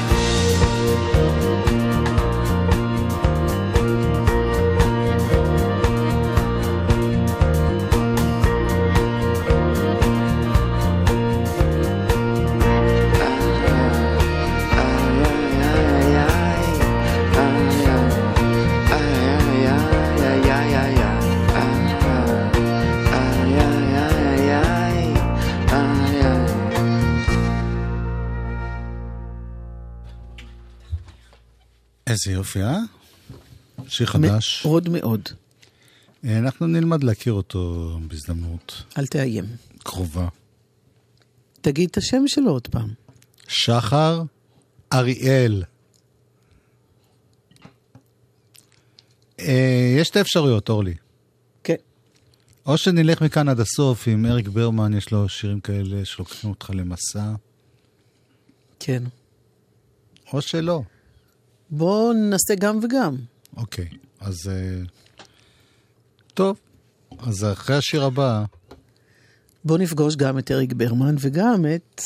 איזה 32.12 32.32
יופי, 32.32 32.64
אה? 32.64 32.78
שיר 33.88 34.07
חדש. 34.07 34.66
מאוד 34.66 34.89
מאוד. 34.89 35.30
אה, 36.26 36.38
אנחנו 36.38 36.68
נלמד 36.68 37.03
להכיר 37.03 37.34
אותו 37.34 37.97
בהזדמנות 38.07 38.84
אל 38.97 39.07
תאיים. 39.07 39.45
קרובה. 39.84 40.28
תגיד 41.62 41.89
את 41.89 41.97
השם 41.97 42.24
שלו 42.28 42.51
עוד 42.51 42.68
פעם. 42.68 42.93
שחר 43.47 44.22
אריאל. 44.93 45.64
אה, 49.39 49.95
יש 49.99 50.07
שתי 50.07 50.22
אפשרויות, 50.22 50.70
אורלי. 50.70 50.93
כן. 51.64 51.76
או 52.66 52.78
שנלך 52.78 53.22
מכאן 53.22 53.49
עד 53.49 53.59
הסוף, 53.59 54.07
עם 54.07 54.26
אריק 54.26 54.47
ברמן, 54.47 54.93
יש 54.93 55.12
לו 55.12 55.30
שירים 55.30 55.59
כאלה 55.59 56.05
שלוקחים 56.05 56.49
אותך 56.49 56.70
למסע, 56.74 57.32
כן. 58.80 59.03
או 60.34 60.41
שלא. 60.41 60.82
בואו 61.72 62.13
ננסה 62.13 62.55
גם 62.55 62.80
וגם. 62.84 63.15
אוקיי, 63.57 63.88
אז... 64.19 64.36
אה, 64.49 64.84
טוב, 66.34 66.57
אז 67.19 67.45
אחרי 67.45 67.76
השיר 67.76 68.03
הבא, 68.03 68.43
בואו 69.65 69.78
נפגוש 69.78 70.15
גם 70.15 70.38
את 70.38 70.51
אריק 70.51 70.74
ברמן 70.74 71.15
וגם 71.19 71.65
את... 71.76 72.01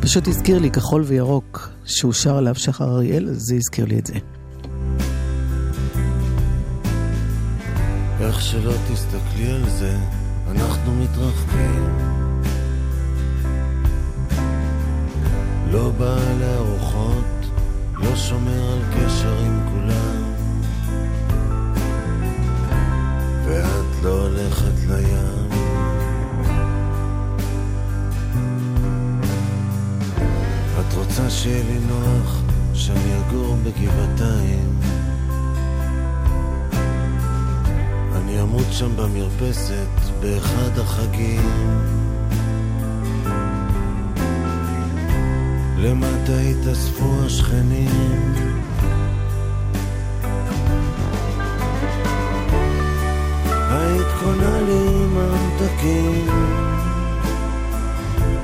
פשוט 0.00 0.28
הזכיר 0.28 0.58
לי 0.58 0.70
כחול 0.70 1.02
וירוק 1.02 1.70
שהוא 1.84 2.12
שר 2.12 2.36
עליו 2.36 2.54
שחר 2.54 2.94
אריאל, 2.94 3.28
אז 3.28 3.36
זה 3.36 3.54
הזכיר 3.54 3.84
לי 3.84 3.98
את 3.98 4.06
זה. 4.06 4.14
איך 8.20 8.40
שלא 8.40 8.72
תסתכלי 8.92 9.50
על 9.50 9.70
זה, 9.70 9.98
אנחנו 10.50 10.94
מתרחקים. 10.94 11.98
לא 15.70 15.90
בא 15.98 16.18
לארוחות, 16.40 17.24
לא 17.94 18.16
שומר 18.16 18.72
על 18.72 18.82
קשר 18.94 19.38
עם 19.38 19.60
כולם. 19.72 20.34
ואת 23.44 24.02
לא 24.02 24.22
הולכת 24.22 24.86
לים. 24.88 25.48
את 30.80 30.94
רוצה 30.94 31.30
שיהיה 31.30 31.64
לי 31.64 31.78
נוח, 31.78 32.40
שאני 32.74 33.20
אגור 33.20 33.56
בגבעתיים. 33.56 34.99
שם 38.80 38.96
במרפסת 38.96 40.10
באחד 40.20 40.78
החגים. 40.78 41.50
למטה 45.78 46.38
התאספו 46.38 47.12
השכנים. 47.26 48.34
היית 53.70 54.06
קונה 54.20 54.60
לי 54.60 55.06
ממתקים 55.06 56.26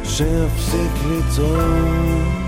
שיפסיק 0.04 0.92
לצעוק 1.10 2.45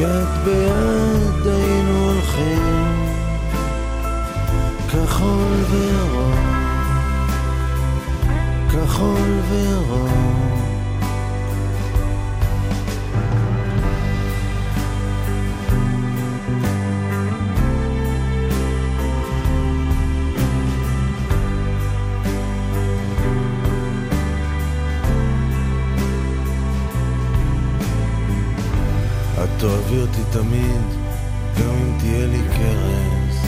יד 0.00 0.44
ביד 0.44 1.46
היינו 1.46 2.10
הולכים 2.10 3.14
כחול 4.88 5.56
וירוק 5.70 6.38
כחול 8.72 9.40
וירוק 9.50 10.69
תאהבי 29.90 30.02
אותי 30.02 30.22
תמיד, 30.30 30.84
גם 31.58 31.70
אם 31.70 31.98
תהיה 31.98 32.26
לי 32.26 32.42
כרס. 32.48 33.44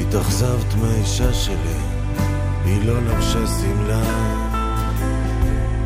התאכזבת 0.00 0.74
מהאישה 0.80 1.32
שלי, 1.32 1.80
היא 2.64 2.84
לא 2.84 3.00
לבשה 3.02 3.46
שמלה, 3.46 4.02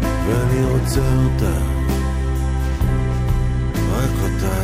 ואני 0.03 0.65
רוצה 0.65 1.01
אותה, 1.01 1.59
רק 3.93 4.11
אותה. 4.23 4.59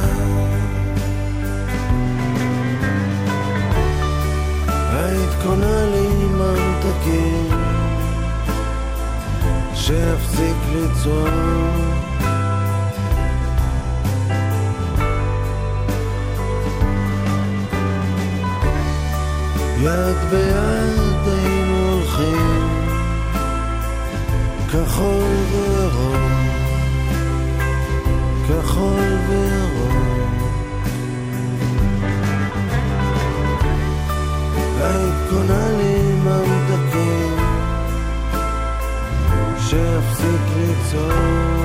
היית 4.92 5.30
קונה 5.42 5.84
לי 5.84 6.08
ממתקים, 6.24 7.48
שיפסיק 9.74 10.56
לצעוק. 10.74 12.13
יד 19.84 20.16
ביד 20.30 21.28
היינו 21.28 21.92
הולכים 21.92 22.68
כחול 24.68 25.36
וירוק, 25.52 26.20
כחול 28.48 29.18
וירוק. 29.28 30.44
היית 34.80 35.14
קונה 35.30 35.68
לי 35.68 36.12
ממתקים 36.14 37.36
שיפסיק 39.58 40.42
לצעוק 40.56 41.63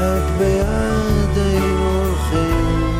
יד 0.00 0.38
ביד 0.38 1.36
היינו 1.36 2.02
הולכים 2.04 2.92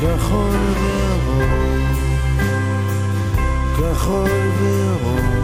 כחול 0.00 0.56
וירוק, 0.80 1.98
כחול 3.76 4.30
וירוק. 4.60 5.37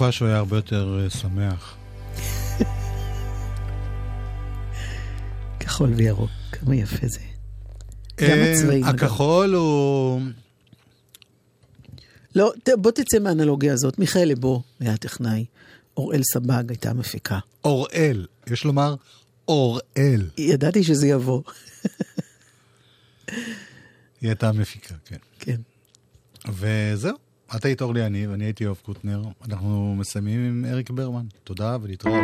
בתקופה 0.00 0.12
שהוא 0.12 0.28
היה 0.28 0.36
הרבה 0.36 0.56
יותר 0.56 1.00
אה, 1.04 1.10
שמח. 1.10 1.76
כחול 5.60 5.92
וירוק, 5.92 6.30
כמה 6.52 6.76
יפה 6.76 7.06
זה. 7.08 7.20
גם 8.20 8.28
אה, 8.30 8.52
הצבעים. 8.52 8.84
הכחול 8.84 9.54
הוא... 9.54 10.20
לא, 12.34 12.52
בוא 12.78 12.90
תצא 12.90 13.18
מהאנלוגיה 13.18 13.72
הזאת. 13.72 13.98
מיכאל 13.98 14.28
לבו 14.28 14.62
היה 14.80 14.96
טכנאי, 14.96 15.44
אוראל 15.96 16.22
סבג 16.22 16.64
הייתה 16.68 16.92
מפיקה. 16.92 17.38
אוראל, 17.64 18.26
יש 18.50 18.64
לומר 18.64 18.94
אוראל. 19.48 20.30
ידעתי 20.38 20.84
שזה 20.84 21.06
יבוא. 21.06 21.42
היא 24.20 24.28
הייתה 24.28 24.48
המפיקה, 24.48 24.94
כן. 25.04 25.18
כן. 25.38 25.60
וזהו, 26.48 27.16
את 27.56 27.64
היית 27.64 27.82
אורלי 27.82 28.06
אני 28.06 28.44
הייתי 28.44 28.64
יואב 28.64 28.78
קוטנר. 28.82 29.22
אנחנו 29.48 29.94
מסיימים 29.98 30.46
עם 30.46 30.64
אריק 30.72 30.90
ברמן. 30.90 31.24
תודה 31.44 31.76
ולהתראות. 31.82 32.22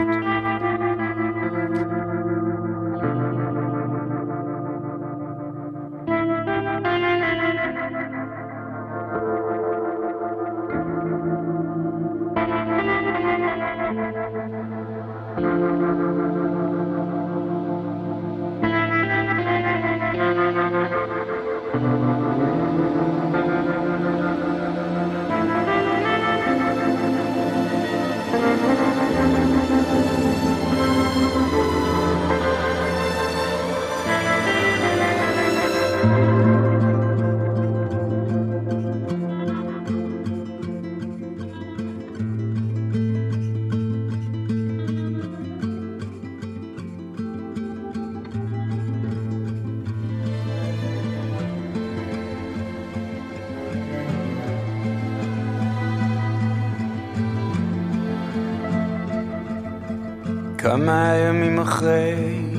כמה 60.66 61.14
ימים 61.14 61.58
אחרי 61.58 62.14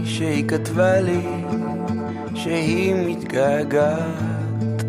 שהיא 0.05 0.47
כתבה 0.47 1.01
לי 1.01 1.21
שהיא 2.35 2.95
מתגעגעת 3.07 4.83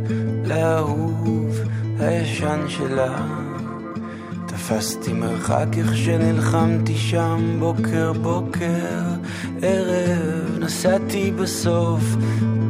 לאהוב 0.45 1.59
הישן 2.01 2.61
שלה. 2.69 3.27
תפסתי 4.47 5.13
מרחק 5.13 5.67
איך 5.79 5.97
שנלחמתי 5.97 6.95
שם 6.95 7.57
בוקר 7.59 8.13
בוקר 8.13 9.03
ערב 9.63 10.59
נסעתי 10.59 11.33
בסוף 11.33 12.03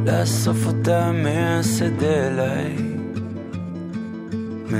לאסוף 0.05 0.67
אותה 0.67 1.11
מהשדה 1.11 2.27
אליי 2.27 2.88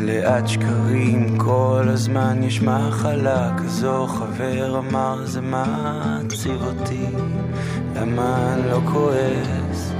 מלאת 0.10 0.48
שקרים 0.48 1.38
כל 1.38 1.86
הזמן 1.88 2.44
יש 2.44 2.62
מחלה 2.62 3.58
כזו 3.58 4.08
חבר 4.08 4.80
אמר 4.80 5.26
זה 5.26 5.42
מעציב 5.42 6.62
אותי 6.62 7.06
למה 7.96 8.54
אני 8.54 8.72
לא 8.72 8.80
כועס 8.92 9.92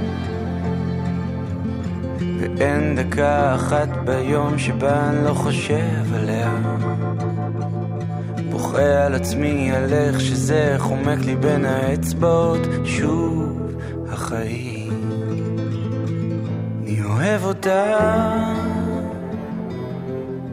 ואין 2.40 2.96
דקה 2.96 3.54
אחת 3.54 3.88
ביום 4.04 4.58
שבה 4.58 5.10
אני 5.10 5.24
לא 5.24 5.34
חושב 5.34 6.14
עליה. 6.14 6.54
בוכה 8.50 9.06
על 9.06 9.14
עצמי 9.14 9.72
על 9.72 9.92
איך 9.92 10.20
שזה 10.20 10.74
חומק 10.78 11.18
לי 11.18 11.36
בין 11.36 11.64
האצבעות, 11.64 12.60
שוב 12.84 13.58
החיים. 14.08 14.92
אני 16.82 17.02
אוהב 17.04 17.44
אותה, 17.44 17.96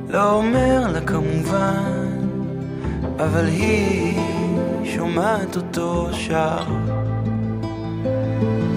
לא 0.10 0.34
אומר 0.34 0.88
לה 0.91 1.01
כמובן, 1.01 2.28
אבל 3.20 3.45
היא 3.47 4.20
שומעת 4.84 5.55
אותו 5.55 6.08
שר. 6.12 6.64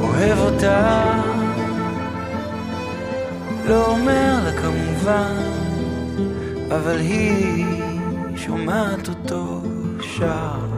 אוהב 0.00 0.38
אותה, 0.38 1.12
לא 3.68 3.86
אומר 3.86 4.40
לה 4.44 4.52
כמובן, 4.52 5.42
אבל 6.70 6.98
היא 6.98 7.66
שומעת 8.36 9.08
אותו 9.08 9.62
שר. 10.00 10.70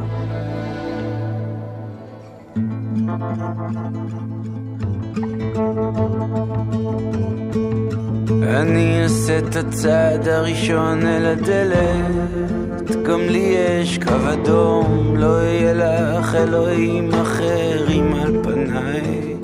אני 8.53 9.03
אעשה 9.03 9.39
את 9.39 9.57
הצעד 9.57 10.29
הראשון 10.29 11.07
אל 11.07 11.27
הדלת. 11.27 13.03
גם 13.03 13.21
לי 13.21 13.57
יש 13.57 13.99
קו 13.99 14.33
אדום, 14.33 15.15
לא 15.17 15.43
יהיה 15.43 15.75
לך 15.75 16.35
אלוהים 16.35 17.11
אחרים 17.15 18.15
על 18.15 18.43
פניי. 18.43 19.37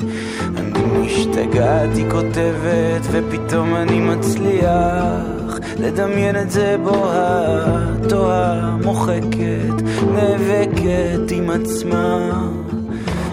אני 0.57 0.83
משתגעת, 1.01 1.97
היא 1.97 2.11
כותבת, 2.11 3.03
ופתאום 3.11 3.77
אני 3.77 4.01
מצליח 4.01 5.59
לדמיין 5.79 6.37
את 6.37 6.51
זה 6.51 6.77
בוהה, 6.85 7.77
תוהה, 8.09 8.77
מוחקת, 8.85 9.83
נאבקת 10.15 11.31
עם 11.31 11.51
עצמה. 11.51 12.31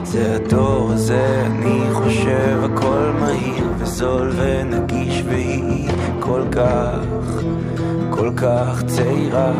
זה 0.04 0.36
הדור 0.36 0.92
הזה, 0.94 1.44
אני 1.46 1.80
חושב 1.94 2.60
הכל 2.64 3.12
מהיר 3.20 3.65
וזול 3.96 4.32
ונגיש 4.36 5.24
והיא 5.26 5.90
כל 6.20 6.42
כך, 6.52 7.42
כל 8.10 8.32
כך 8.38 8.84
צעירה. 8.86 9.52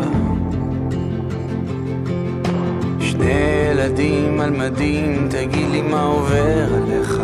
שני 3.00 3.32
ילדים 3.70 4.40
על 4.40 4.50
מדים, 4.50 5.28
תגיד 5.30 5.70
לי 5.70 5.82
מה 5.82 6.02
עובר 6.02 6.74
עליך. 6.74 7.20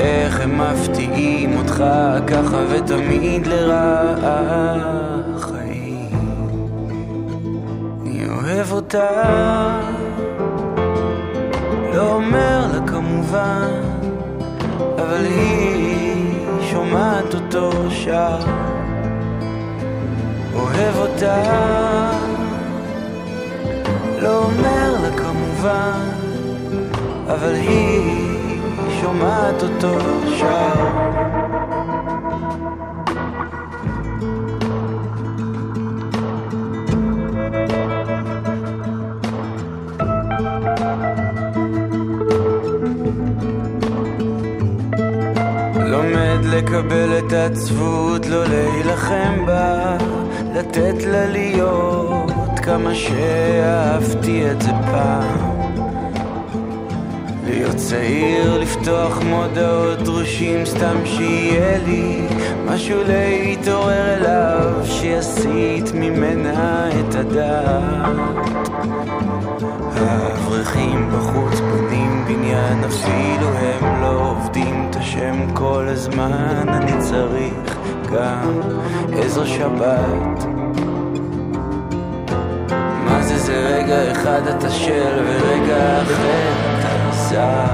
איך 0.00 0.40
הם 0.40 0.60
מפתיעים 0.60 1.56
אותך 1.58 1.84
ככה 2.26 2.58
ותמיד 2.70 3.46
לרעה 3.46 4.74
חיים 5.38 6.10
אני 8.02 8.28
אוהב 8.28 8.72
אותה. 8.72 9.08
לא 11.94 12.14
אומר 12.14 12.66
לה 12.72 12.86
כמובן, 12.86 13.87
אבל 15.18 15.26
היא 15.26 16.46
שומעת 16.70 17.34
אותו 17.34 17.70
שר. 17.90 18.38
אוהב 20.54 20.96
אותה, 20.96 21.42
לא 24.18 24.44
אומר 24.44 24.96
לה 25.02 25.16
כמובן, 25.16 26.00
אבל 27.26 27.54
היא 27.54 28.38
שומעת 29.00 29.62
אותו 29.62 29.98
שר. 30.38 31.17
העצבות, 47.48 48.26
לא 48.26 48.44
להילחם 48.44 49.46
בה, 49.46 49.96
לתת 50.54 51.04
לה 51.06 51.26
להיות 51.26 52.58
כמה 52.62 52.94
שאהבתי 52.94 54.50
את 54.50 54.62
זה 54.62 54.70
פעם. 54.90 55.58
להיות 57.44 57.76
צעיר, 57.76 58.58
לפתוח 58.58 59.22
מודעות 59.22 59.98
דרושים, 59.98 60.66
סתם 60.66 60.96
שיהיה 61.04 61.78
לי 61.86 62.26
משהו 62.66 63.00
להתעורר 63.06 64.14
אליו, 64.14 64.84
שיסיט 64.84 65.94
ממנה 65.94 66.88
את 66.88 67.14
הדעת. 67.14 68.48
האברכים 69.96 71.10
בחוץ 71.12 71.60
בונים 71.60 72.24
בניין, 72.26 72.84
אפילו 72.84 73.48
הם 73.48 74.02
לא 74.02 74.30
עובדים 74.30 74.87
השם 75.08 75.54
כל 75.54 75.84
הזמן. 75.88 76.64
אני 76.68 76.92
צריך 76.98 77.78
גם 78.12 78.60
איזו 79.12 79.46
שבת. 79.46 80.44
מה 83.04 83.22
זה 83.22 83.38
זה 83.38 83.52
רגע 83.52 84.12
אחד 84.12 84.46
אתה 84.46 84.70
של 84.70 85.24
ורגע 85.26 86.02
אחר 86.02 86.52
אתה 86.78 87.12
זר 87.12 87.64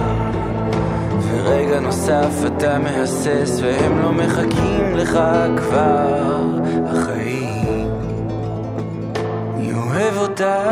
ורגע 1.29 1.81
נוסף 1.81 2.35
אתה 2.47 2.79
מהסס 2.79 3.61
והם 3.63 4.03
לא 4.03 4.13
מחכים 4.13 4.97
לך 4.97 5.19
כבר 5.57 6.41
החיים 6.87 7.89
אני 9.57 9.73
אוהב 9.73 10.17
אותה 10.17 10.65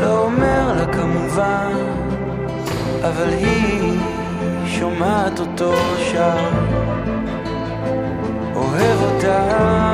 לא 0.00 0.18
אומר 0.18 0.72
לה 0.76 0.86
כמובן 0.92 1.72
אבל 3.02 3.28
היא 3.28 3.81
שומעת 4.78 5.40
אותו 5.40 5.74
שר 6.12 6.50
אוהב 8.54 9.02
אותה 9.02 9.91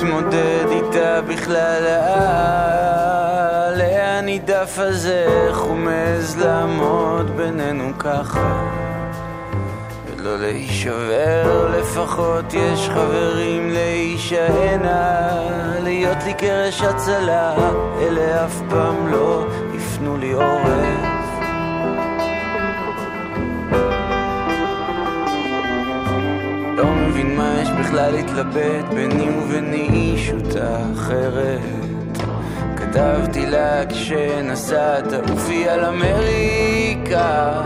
הוא 0.00 0.08
מתמודד 0.08 0.66
איתה 0.70 1.20
בכלל? 1.22 1.82
לאן 3.76 4.24
נידף 4.24 4.78
הזה? 4.78 5.26
איך 5.48 5.58
הוא 5.58 5.76
מעז 5.76 6.36
לעמוד 6.36 7.36
בינינו 7.36 7.98
ככה? 7.98 8.66
ולא 10.06 10.38
להישבר, 10.38 11.68
לפחות 11.78 12.54
יש 12.54 12.88
חברים 12.88 13.70
להישענה 13.70 15.30
להיות 15.82 16.18
לי 16.24 16.34
קרש 16.34 16.82
הצלה, 16.82 17.54
אלה 18.00 18.44
אף 18.44 18.60
פעם 18.70 19.06
לא 19.06 19.46
יפנו 19.74 20.16
לי 20.16 20.32
עורף 20.32 20.99
בכלל 28.00 28.12
להתלבט 28.12 28.94
ביני 28.94 29.30
וביני 29.30 29.88
אישות 29.92 30.56
אחרת. 30.94 31.60
כתבתי 32.76 33.46
לה 33.46 33.86
כשנסעת 33.86 35.04
תעופי 35.08 35.68
על 35.68 35.84
אמריקה 35.84 37.62